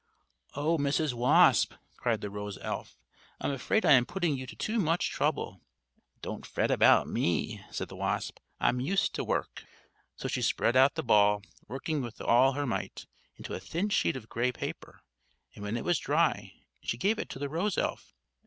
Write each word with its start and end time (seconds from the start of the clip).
"Oh, 0.55 0.79
Mrs. 0.79 1.13
Wasp!" 1.13 1.75
cried 1.95 2.21
the 2.21 2.31
rose 2.31 2.57
elf, 2.61 2.97
"I'm 3.39 3.51
afraid 3.51 3.85
I 3.85 3.91
am 3.91 4.07
putting 4.07 4.35
you 4.35 4.47
to 4.47 4.55
too 4.55 4.79
much 4.79 5.11
trouble." 5.11 5.61
"Don't 6.23 6.43
fret 6.43 6.71
about 6.71 7.07
me," 7.07 7.63
said 7.69 7.87
the 7.87 7.95
wasp; 7.95 8.39
"I'm 8.59 8.79
used 8.79 9.13
to 9.13 9.23
work." 9.23 9.63
So 10.15 10.27
she 10.27 10.41
spread 10.41 10.75
out 10.75 10.95
the 10.95 11.03
ball, 11.03 11.43
working 11.67 12.01
with 12.01 12.19
all 12.19 12.53
her 12.53 12.65
might, 12.65 13.05
into 13.35 13.53
a 13.53 13.59
thin 13.59 13.89
sheet 13.89 14.15
of 14.15 14.27
gray 14.27 14.51
paper; 14.51 15.01
and 15.53 15.61
when 15.63 15.77
it 15.77 15.85
was 15.85 15.99
dry, 15.99 16.53
she 16.81 16.97
gave 16.97 17.19
it 17.19 17.29
to 17.29 17.37
the 17.37 17.47
rose 17.47 17.77
elf. 17.77 18.15